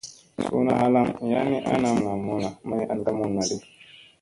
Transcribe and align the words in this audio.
Suuna 0.43 0.73
halaŋ 0.81 1.07
yan 1.31 1.45
ni 1.49 1.57
ana 1.73 1.89
mulla 1.93 2.15
mulla, 2.25 2.49
may 2.67 2.83
an 2.91 2.99
ka 3.05 3.11
mulla 3.19 3.41
di. 3.49 3.57